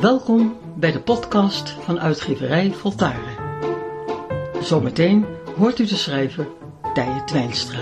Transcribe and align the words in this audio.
Welkom 0.00 0.58
bij 0.76 0.92
de 0.92 1.00
podcast 1.00 1.70
van 1.70 2.00
uitgeverij 2.00 2.72
Voltaren. 2.72 3.36
Zometeen 4.62 5.26
hoort 5.56 5.78
u 5.78 5.86
de 5.86 5.96
schrijver 5.96 6.48
Tije 6.94 7.24
Twijnstra. 7.24 7.80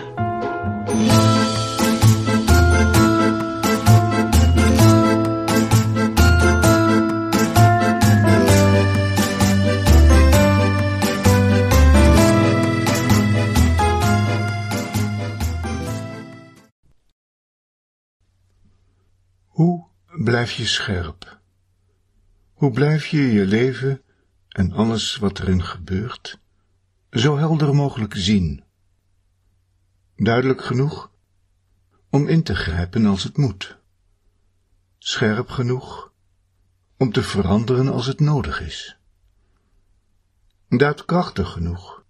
Hoe 19.47 19.87
blijf 20.25 20.53
je 20.53 20.67
scherp? 20.67 21.39
Hoe 22.59 22.71
blijf 22.71 23.07
je 23.07 23.21
je 23.21 23.47
leven 23.47 24.03
en 24.49 24.73
alles 24.73 25.17
wat 25.17 25.39
erin 25.39 25.63
gebeurt 25.63 26.39
zo 27.11 27.37
helder 27.37 27.75
mogelijk 27.75 28.15
zien? 28.17 28.65
Duidelijk 30.17 30.65
genoeg 30.65 31.11
om 32.11 32.29
in 32.29 32.43
te 32.43 32.55
grijpen 32.55 33.07
als 33.07 33.23
het 33.25 33.37
moet. 33.37 33.79
Scherp 34.99 35.49
genoeg 35.49 36.13
om 36.97 37.13
te 37.13 37.23
veranderen 37.23 37.89
als 37.89 38.07
het 38.07 38.21
nodig 38.21 38.61
is. 38.61 38.99
Daadkrachtig 40.69 41.53
genoeg 41.53 42.05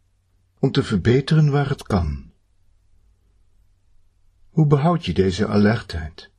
om 0.58 0.72
te 0.72 0.82
verbeteren 0.82 1.50
waar 1.50 1.68
het 1.68 1.82
kan. 1.82 2.32
Hoe 4.50 4.66
behoud 4.66 5.04
je 5.04 5.14
deze 5.14 5.46
alertheid? 5.46 6.30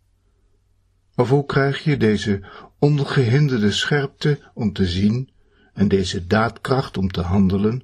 Of 1.20 1.30
hoe 1.30 1.46
krijg 1.46 1.84
je 1.84 1.98
deze 1.98 2.42
ongehinderde 2.78 3.72
scherpte 3.72 4.40
om 4.54 4.74
te 4.74 4.86
zien 4.86 5.30
en 5.74 5.88
deze 5.88 6.28
daadkracht 6.28 6.98
om 6.98 7.12
te 7.12 7.22
handelen 7.22 7.84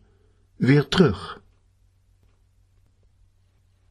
weer 0.56 0.88
terug? 0.88 1.42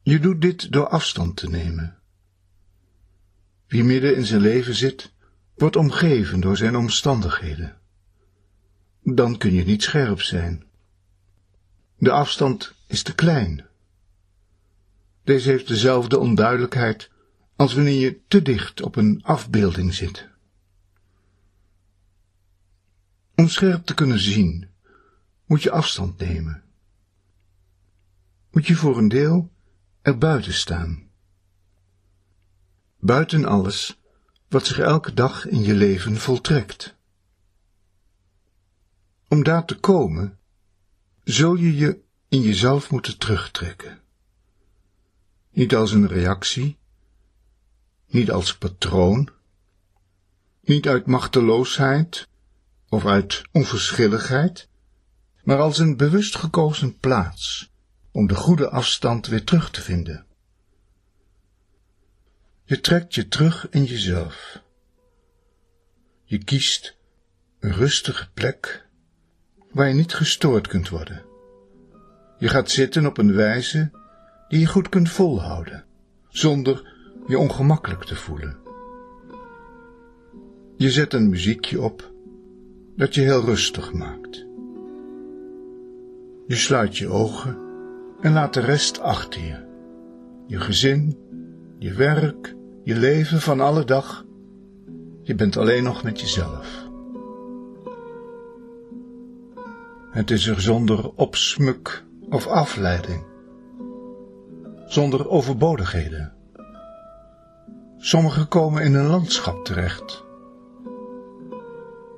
Je 0.01 0.19
doet 0.19 0.41
dit 0.41 0.71
door 0.71 0.87
afstand 0.87 1.35
te 1.35 1.49
nemen. 1.49 1.97
Wie 3.67 3.83
midden 3.83 4.15
in 4.15 4.25
zijn 4.25 4.41
leven 4.41 4.75
zit, 4.75 5.13
wordt 5.55 5.75
omgeven 5.75 6.39
door 6.39 6.57
zijn 6.57 6.75
omstandigheden. 6.75 7.77
Dan 9.03 9.37
kun 9.37 9.53
je 9.53 9.65
niet 9.65 9.83
scherp 9.83 10.21
zijn. 10.21 10.63
De 11.97 12.11
afstand 12.11 12.73
is 12.87 13.03
te 13.03 13.15
klein. 13.15 13.65
Deze 15.23 15.49
heeft 15.49 15.67
dezelfde 15.67 16.19
onduidelijkheid 16.19 17.13
als 17.55 17.73
wanneer 17.73 17.99
je 17.99 18.19
te 18.27 18.41
dicht 18.41 18.81
op 18.81 18.95
een 18.95 19.23
afbeelding 19.23 19.93
zit. 19.93 20.27
Om 23.35 23.47
scherp 23.47 23.85
te 23.85 23.93
kunnen 23.93 24.19
zien, 24.19 24.69
moet 25.45 25.63
je 25.63 25.71
afstand 25.71 26.17
nemen. 26.17 26.63
Moet 28.51 28.67
je 28.67 28.75
voor 28.75 28.97
een 28.97 29.07
deel 29.07 29.51
er 30.01 30.17
buiten 30.17 30.53
staan. 30.53 31.09
Buiten 32.99 33.45
alles 33.45 33.99
wat 34.47 34.65
zich 34.65 34.79
elke 34.79 35.13
dag 35.13 35.45
in 35.45 35.61
je 35.61 35.73
leven 35.73 36.17
voltrekt. 36.17 36.95
Om 39.27 39.43
daar 39.43 39.65
te 39.65 39.75
komen, 39.75 40.39
zul 41.23 41.55
je 41.55 41.75
je 41.75 41.99
in 42.29 42.41
jezelf 42.41 42.91
moeten 42.91 43.17
terugtrekken. 43.17 44.01
Niet 45.51 45.75
als 45.75 45.91
een 45.91 46.07
reactie, 46.07 46.77
niet 48.07 48.31
als 48.31 48.57
patroon, 48.57 49.29
niet 50.61 50.87
uit 50.87 51.05
machteloosheid 51.05 52.27
of 52.89 53.05
uit 53.05 53.41
onverschilligheid, 53.51 54.69
maar 55.43 55.59
als 55.59 55.77
een 55.77 55.97
bewust 55.97 56.35
gekozen 56.35 56.97
plaats 56.97 57.71
om 58.11 58.27
de 58.27 58.35
goede 58.35 58.69
afstand 58.69 59.27
weer 59.27 59.43
terug 59.43 59.71
te 59.71 59.81
vinden. 59.81 60.25
Je 62.63 62.79
trekt 62.79 63.15
je 63.15 63.27
terug 63.27 63.69
in 63.69 63.83
jezelf. 63.83 64.61
Je 66.23 66.43
kiest 66.43 66.97
een 67.59 67.73
rustige 67.73 68.29
plek 68.33 68.87
waar 69.71 69.87
je 69.87 69.93
niet 69.93 70.13
gestoord 70.13 70.67
kunt 70.67 70.89
worden. 70.89 71.25
Je 72.37 72.47
gaat 72.47 72.69
zitten 72.69 73.05
op 73.05 73.17
een 73.17 73.33
wijze 73.33 73.91
die 74.47 74.59
je 74.59 74.65
goed 74.65 74.89
kunt 74.89 75.09
volhouden, 75.09 75.85
zonder 76.29 76.94
je 77.27 77.39
ongemakkelijk 77.39 78.03
te 78.03 78.15
voelen. 78.15 78.57
Je 80.77 80.91
zet 80.91 81.13
een 81.13 81.29
muziekje 81.29 81.81
op 81.81 82.11
dat 82.95 83.15
je 83.15 83.21
heel 83.21 83.41
rustig 83.41 83.93
maakt. 83.93 84.45
Je 86.47 86.55
sluit 86.55 86.97
je 86.97 87.07
ogen 87.07 87.57
en 88.21 88.33
laat 88.33 88.53
de 88.53 88.59
rest 88.59 88.99
achter 88.99 89.41
je. 89.41 89.63
Je 90.47 90.59
gezin, 90.59 91.17
je 91.79 91.93
werk, 91.93 92.55
je 92.83 92.95
leven 92.95 93.41
van 93.41 93.59
alle 93.59 93.83
dag. 93.83 94.25
Je 95.21 95.35
bent 95.35 95.57
alleen 95.57 95.83
nog 95.83 96.03
met 96.03 96.21
jezelf. 96.21 96.83
Het 100.11 100.31
is 100.31 100.47
er 100.47 100.61
zonder 100.61 101.11
opsmuk 101.15 102.03
of 102.29 102.47
afleiding, 102.47 103.23
zonder 104.85 105.29
overbodigheden. 105.29 106.34
Sommigen 108.05 108.47
komen 108.47 108.83
in 108.83 108.93
een 108.93 109.07
landschap 109.07 109.65
terecht, 109.65 110.23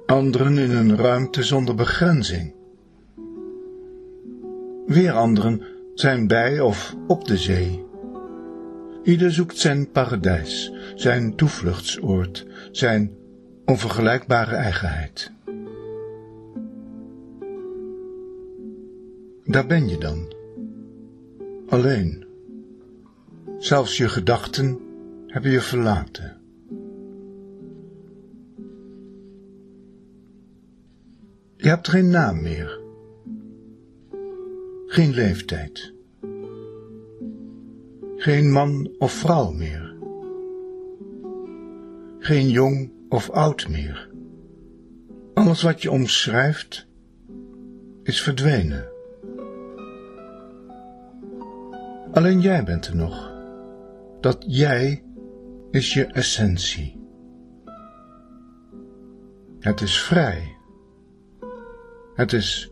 anderen 0.05 0.57
in 0.57 0.71
een 0.71 0.97
ruimte 0.97 1.43
zonder 1.43 1.75
begrenzing. 1.75 2.53
Weer 4.85 5.11
anderen 5.11 5.61
zijn 5.93 6.27
bij 6.27 6.59
of 6.59 6.95
op 7.07 7.27
de 7.27 7.37
zee. 7.37 7.85
Ieder 9.03 9.33
zoekt 9.33 9.57
zijn 9.57 9.91
paradijs, 9.91 10.71
zijn 10.95 11.35
toevluchtsoord, 11.35 12.45
zijn 12.71 13.11
onvergelijkbare 13.65 14.55
eigenheid. 14.55 15.31
Daar 19.43 19.67
ben 19.67 19.87
je 19.87 19.97
dan, 19.97 20.33
alleen. 21.67 22.25
Zelfs 23.57 23.97
je 23.97 24.09
gedachten 24.09 24.85
hebben 25.37 25.55
je 25.55 25.61
verlaten. 25.61 26.41
Je 31.55 31.67
hebt 31.67 31.87
geen 31.87 32.09
naam 32.09 32.41
meer, 32.41 32.79
geen 34.87 35.13
leeftijd, 35.13 35.93
geen 38.15 38.51
man 38.51 38.91
of 38.97 39.11
vrouw 39.11 39.51
meer, 39.51 39.95
geen 42.19 42.49
jong 42.49 42.91
of 43.09 43.29
oud 43.29 43.67
meer. 43.69 44.09
Alles 45.33 45.61
wat 45.61 45.81
je 45.81 45.91
omschrijft 45.91 46.87
is 48.03 48.21
verdwenen. 48.21 48.87
Alleen 52.11 52.41
jij 52.41 52.63
bent 52.63 52.87
er 52.87 52.95
nog. 52.95 53.35
Dat 54.19 54.43
jij 54.47 55.05
is 55.77 55.93
je 55.93 56.05
essentie. 56.05 56.99
Het 59.59 59.81
is 59.81 60.01
vrij. 60.01 60.57
Het 62.15 62.33
is 62.33 62.71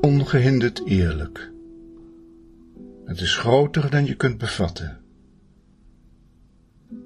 ongehinderd 0.00 0.86
eerlijk. 0.86 1.52
Het 3.04 3.20
is 3.20 3.36
groter 3.36 3.90
dan 3.90 4.04
je 4.04 4.14
kunt 4.14 4.38
bevatten. 4.38 5.00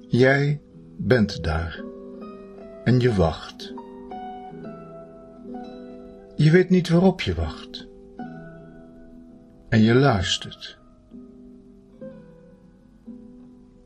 Jij 0.07 0.61
bent 0.97 1.43
daar 1.43 1.83
en 2.83 2.99
je 2.99 3.13
wacht. 3.13 3.73
Je 6.35 6.51
weet 6.51 6.69
niet 6.69 6.89
waarop 6.89 7.21
je 7.21 7.33
wacht. 7.33 7.87
En 9.69 9.81
je 9.81 9.93
luistert. 9.93 10.79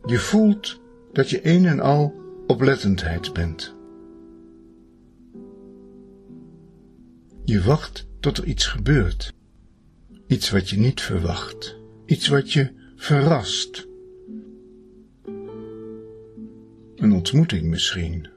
Je 0.05 0.17
voelt 0.17 0.85
dat 1.17 1.29
je 1.29 1.39
een 1.43 1.65
en 1.65 1.79
al 1.79 2.13
oplettendheid 2.47 3.33
bent. 3.33 3.75
Je 7.43 7.61
wacht 7.61 8.07
tot 8.19 8.37
er 8.37 8.45
iets 8.45 8.65
gebeurt. 8.65 9.33
Iets 10.27 10.49
wat 10.49 10.69
je 10.69 10.77
niet 10.77 11.01
verwacht. 11.01 11.77
Iets 12.05 12.27
wat 12.27 12.53
je 12.53 12.71
verrast. 12.95 13.87
Een 16.95 17.11
ontmoeting 17.11 17.63
misschien. 17.63 18.27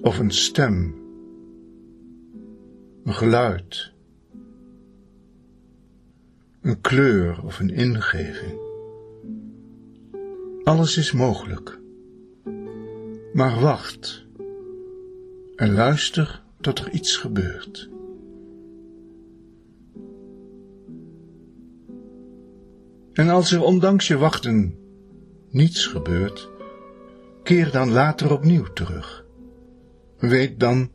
Of 0.00 0.18
een 0.18 0.30
stem. 0.30 0.94
Een 3.04 3.14
geluid. 3.14 3.92
Een 6.60 6.80
kleur 6.80 7.44
of 7.44 7.60
een 7.60 7.70
ingeving. 7.70 8.71
Alles 10.64 10.96
is 10.96 11.12
mogelijk. 11.12 11.80
Maar 13.32 13.60
wacht, 13.60 14.26
en 15.56 15.74
luister 15.74 16.42
tot 16.60 16.78
er 16.78 16.90
iets 16.90 17.16
gebeurt. 17.16 17.90
En 23.12 23.28
als 23.28 23.52
er 23.52 23.62
ondanks 23.62 24.08
je 24.08 24.16
wachten 24.16 24.74
niets 25.50 25.86
gebeurt, 25.86 26.48
keer 27.42 27.70
dan 27.70 27.90
later 27.90 28.32
opnieuw 28.32 28.72
terug. 28.72 29.24
Weet 30.18 30.60
dan 30.60 30.90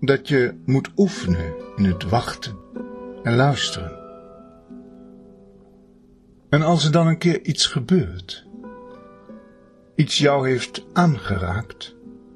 dat 0.00 0.28
je 0.28 0.54
moet 0.64 0.90
oefenen 0.96 1.54
in 1.76 1.84
het 1.84 2.08
wachten 2.08 2.56
en 3.22 3.36
luisteren. 3.36 3.98
En 6.48 6.62
als 6.62 6.84
er 6.84 6.92
dan 6.92 7.06
een 7.06 7.18
keer 7.18 7.44
iets 7.44 7.66
gebeurt, 7.66 8.45
iets 9.96 10.18
jou 10.18 10.48
heeft 10.48 10.84
aangeraakt, 10.92 11.94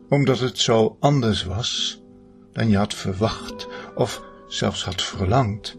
omdat 0.09 0.39
het 0.39 0.59
zo 0.59 0.97
anders 1.01 1.45
was 1.45 2.03
dan 2.53 2.69
je 2.69 2.77
had 2.77 2.95
verwacht 2.95 3.69
of 3.95 4.23
zelfs 4.49 4.85
had 4.85 5.03
verlangd, 5.03 5.77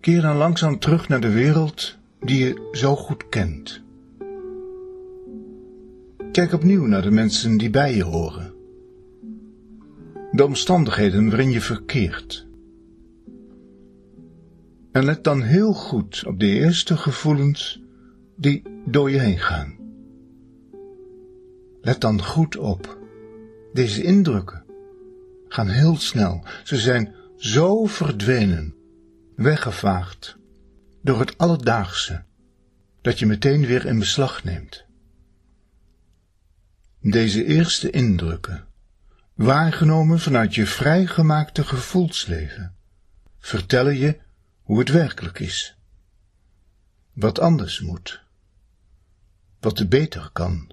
keer 0.00 0.22
dan 0.22 0.36
langzaam 0.36 0.78
terug 0.78 1.08
naar 1.08 1.20
de 1.20 1.32
wereld 1.32 1.96
die 2.20 2.44
je 2.44 2.68
zo 2.72 2.96
goed 2.96 3.28
kent. 3.28 3.82
Kijk 6.32 6.52
opnieuw 6.52 6.86
naar 6.86 7.02
de 7.02 7.10
mensen 7.10 7.56
die 7.56 7.70
bij 7.70 7.94
je 7.94 8.04
horen, 8.04 8.52
de 10.30 10.44
omstandigheden 10.44 11.28
waarin 11.28 11.50
je 11.50 11.60
verkeert. 11.60 12.46
En 14.92 15.04
let 15.04 15.24
dan 15.24 15.42
heel 15.42 15.72
goed 15.72 16.24
op 16.26 16.40
de 16.40 16.46
eerste 16.46 16.96
gevoelens 16.96 17.82
die 18.40 18.62
door 18.86 19.10
je 19.10 19.18
heen 19.18 19.38
gaan. 19.38 19.78
Let 21.80 22.00
dan 22.00 22.22
goed 22.22 22.56
op. 22.56 22.98
Deze 23.72 24.02
indrukken 24.02 24.64
gaan 25.48 25.68
heel 25.68 25.96
snel. 25.96 26.44
Ze 26.64 26.76
zijn 26.76 27.14
zo 27.36 27.86
verdwenen, 27.86 28.74
weggevaagd 29.36 30.36
door 31.02 31.18
het 31.18 31.38
alledaagse, 31.38 32.24
dat 33.00 33.18
je 33.18 33.26
meteen 33.26 33.66
weer 33.66 33.86
in 33.86 33.98
beslag 33.98 34.44
neemt. 34.44 34.84
Deze 37.00 37.44
eerste 37.44 37.90
indrukken, 37.90 38.66
waargenomen 39.34 40.20
vanuit 40.20 40.54
je 40.54 40.66
vrijgemaakte 40.66 41.64
gevoelsleven, 41.64 42.74
vertellen 43.38 43.96
je 43.96 44.20
hoe 44.62 44.78
het 44.78 44.88
werkelijk 44.88 45.38
is. 45.38 45.78
Wat 47.12 47.38
anders 47.38 47.80
moet. 47.80 48.28
Wat 49.60 49.78
er 49.78 49.88
beter 49.88 50.30
kan. 50.32 50.70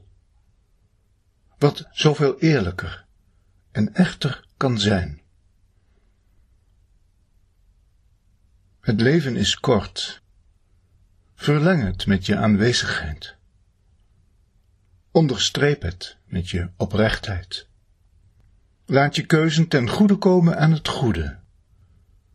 Wat 1.58 1.88
zoveel 1.92 2.40
eerlijker 2.40 3.06
en 3.72 3.94
echter 3.94 4.46
kan 4.58 4.80
zijn. 4.80 5.22
Het 8.80 9.02
leven 9.02 9.36
is 9.36 9.60
kort. 9.60 10.22
Verleng 11.36 11.84
het 11.84 12.06
met 12.06 12.26
je 12.26 12.38
aanwezigheid. 12.38 13.36
Onderstreep 15.12 15.82
het 15.82 16.18
met 16.26 16.50
je 16.50 16.70
oprechtheid. 16.76 17.68
Laat 18.86 19.16
je 19.16 19.26
keuzen 19.26 19.68
ten 19.68 19.90
goede 19.90 20.16
komen 20.16 20.58
aan 20.58 20.72
het 20.72 20.88
goede, 20.88 21.40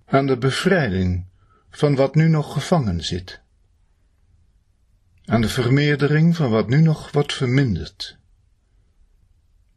aan 0.05 0.26
de 0.26 0.38
bevrijding 0.38 1.26
van 1.70 1.94
wat 1.94 2.14
nu 2.14 2.28
nog 2.28 2.52
gevangen 2.52 3.05
zit, 3.05 3.40
aan 5.32 5.40
de 5.40 5.49
vermeerdering 5.49 6.37
van 6.37 6.50
wat 6.50 6.69
nu 6.69 6.81
nog 6.81 7.12
wordt 7.12 7.32
verminderd, 7.32 8.19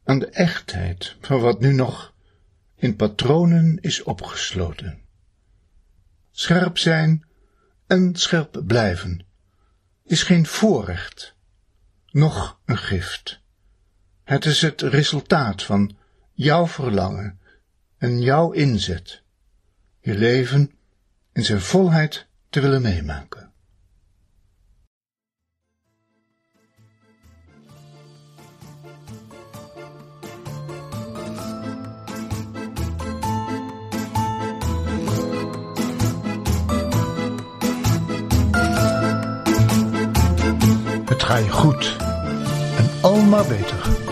aan 0.04 0.18
de 0.18 0.26
echtheid 0.26 1.16
van 1.20 1.40
wat 1.40 1.60
nu 1.60 1.72
nog 1.72 2.14
in 2.74 2.96
patronen 2.96 3.78
is 3.80 4.02
opgesloten. 4.02 5.02
Scherp 6.30 6.78
zijn 6.78 7.24
en 7.86 8.16
scherp 8.16 8.62
blijven 8.66 9.26
is 10.04 10.22
geen 10.22 10.46
voorrecht, 10.46 11.34
noch 12.10 12.60
een 12.64 12.78
gift. 12.78 13.40
Het 14.24 14.44
is 14.44 14.62
het 14.62 14.80
resultaat 14.80 15.62
van 15.62 15.96
jouw 16.32 16.66
verlangen 16.66 17.40
en 17.98 18.20
jouw 18.20 18.50
inzet, 18.50 19.22
je 20.00 20.14
leven 20.14 20.70
in 21.32 21.44
zijn 21.44 21.60
volheid 21.60 22.26
te 22.48 22.60
willen 22.60 22.82
meemaken. 22.82 23.45
Ga 41.26 41.36
je 41.36 41.50
goed 41.50 41.96
en 42.76 42.90
al 43.00 43.16
maar 43.16 43.46
beter. 43.46 44.05